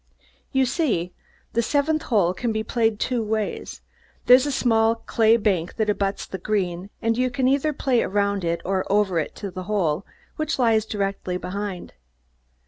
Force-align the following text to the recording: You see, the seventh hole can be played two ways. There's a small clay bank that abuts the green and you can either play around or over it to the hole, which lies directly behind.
You 0.51 0.65
see, 0.65 1.13
the 1.53 1.61
seventh 1.61 2.01
hole 2.09 2.33
can 2.33 2.51
be 2.51 2.63
played 2.63 2.99
two 2.99 3.21
ways. 3.21 3.81
There's 4.25 4.47
a 4.47 4.51
small 4.51 4.95
clay 4.95 5.37
bank 5.37 5.75
that 5.75 5.91
abuts 5.91 6.25
the 6.25 6.39
green 6.39 6.89
and 7.03 7.15
you 7.15 7.29
can 7.29 7.47
either 7.47 7.71
play 7.71 8.01
around 8.01 8.43
or 8.65 8.83
over 8.91 9.19
it 9.19 9.35
to 9.35 9.51
the 9.51 9.65
hole, 9.69 10.03
which 10.37 10.57
lies 10.57 10.87
directly 10.87 11.37
behind. 11.37 11.93